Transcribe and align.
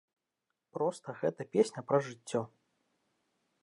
Проста 0.77 1.15
гэта 1.21 1.41
песня 1.53 1.81
пра 1.93 1.97
жыццё. 2.09 2.41